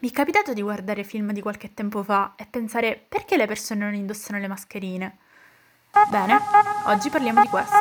[0.00, 3.84] Mi è capitato di guardare film di qualche tempo fa e pensare perché le persone
[3.84, 5.16] non indossano le mascherine?
[6.08, 6.38] Bene,
[6.84, 7.74] oggi parliamo di questo.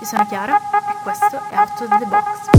[0.00, 2.50] Io sono Chiara e questo è Out of the Box.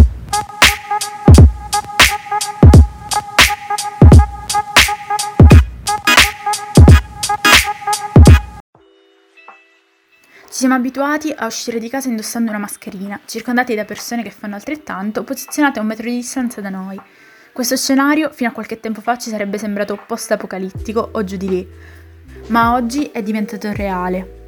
[10.47, 14.55] Ci siamo abituati a uscire di casa indossando una mascherina, circondati da persone che fanno
[14.55, 17.27] altrettanto, posizionate a un metro di distanza da noi.
[17.59, 21.67] Questo scenario fino a qualche tempo fa ci sarebbe sembrato post-apocalittico o giù di lì,
[22.47, 24.43] ma oggi è diventato reale.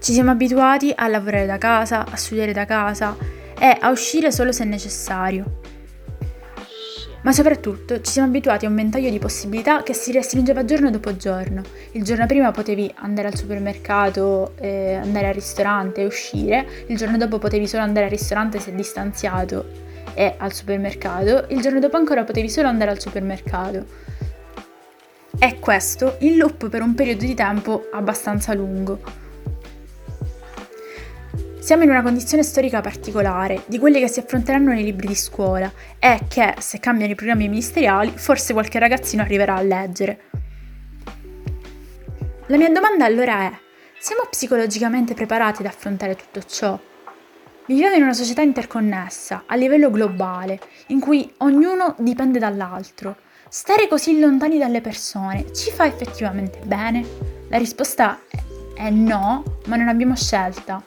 [0.00, 3.16] Ci siamo abituati a lavorare da casa, a studiare da casa
[3.56, 5.60] e a uscire solo se necessario.
[7.22, 11.16] Ma soprattutto ci siamo abituati a un ventaglio di possibilità che si restringeva giorno dopo
[11.16, 11.62] giorno.
[11.92, 17.16] Il giorno prima potevi andare al supermercato, eh, andare al ristorante e uscire, il giorno
[17.16, 19.86] dopo potevi solo andare al ristorante se distanziato
[20.18, 23.86] e al supermercato, il giorno dopo ancora potevi solo andare al supermercato.
[25.38, 29.00] E questo in loop per un periodo di tempo abbastanza lungo.
[31.60, 35.70] Siamo in una condizione storica particolare, di quelle che si affronteranno nei libri di scuola
[36.00, 40.20] e che, se cambiano i programmi ministeriali, forse qualche ragazzino arriverà a leggere.
[42.46, 43.52] La mia domanda allora è,
[44.00, 46.76] siamo psicologicamente preparati ad affrontare tutto ciò?
[47.68, 53.16] Viviamo in una società interconnessa, a livello globale, in cui ognuno dipende dall'altro.
[53.50, 57.06] Stare così lontani dalle persone ci fa effettivamente bene?
[57.50, 58.20] La risposta
[58.74, 60.82] è no, ma non abbiamo scelta.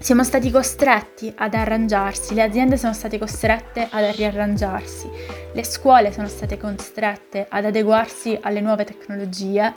[0.00, 5.08] Siamo stati costretti ad arrangiarsi, le aziende sono state costrette ad riarrangiarsi,
[5.52, 9.72] le scuole sono state costrette ad adeguarsi alle nuove tecnologie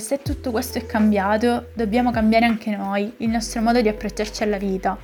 [0.00, 4.56] se tutto questo è cambiato, dobbiamo cambiare anche noi, il nostro modo di approcciarci alla
[4.56, 4.98] vita.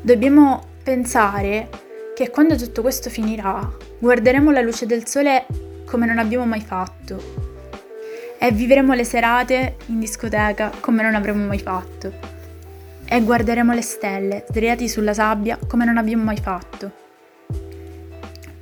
[0.00, 1.68] Dobbiamo pensare
[2.14, 5.46] che quando tutto questo finirà, guarderemo la luce del sole
[5.86, 7.52] come non abbiamo mai fatto
[8.38, 12.12] e vivremo le serate in discoteca come non avremmo mai fatto
[13.06, 17.03] e guarderemo le stelle sdraiati sulla sabbia come non abbiamo mai fatto.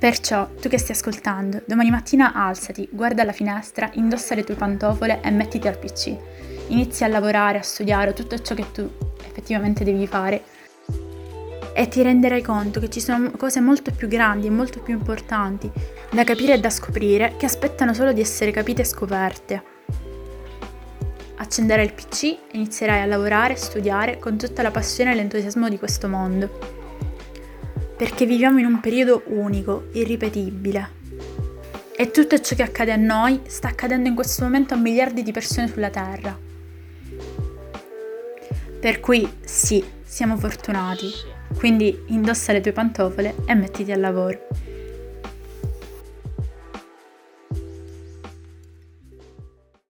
[0.03, 5.21] Perciò, tu che stai ascoltando, domani mattina alzati, guarda alla finestra, indossa le tue pantofole
[5.23, 6.13] e mettiti al PC.
[6.67, 8.85] Inizia a lavorare, a studiare tutto ciò che tu
[9.25, 10.43] effettivamente devi fare
[11.73, 15.71] e ti renderai conto che ci sono cose molto più grandi e molto più importanti
[16.11, 19.63] da capire e da scoprire che aspettano solo di essere capite e scoperte.
[21.37, 25.79] Accenderai il PC e inizierai a lavorare, studiare con tutta la passione e l'entusiasmo di
[25.79, 26.81] questo mondo
[27.95, 31.01] perché viviamo in un periodo unico, irripetibile.
[31.95, 35.31] E tutto ciò che accade a noi sta accadendo in questo momento a miliardi di
[35.31, 36.37] persone sulla Terra.
[38.79, 41.09] Per cui sì, siamo fortunati.
[41.55, 44.47] Quindi indossa le tue pantofole e mettiti al lavoro.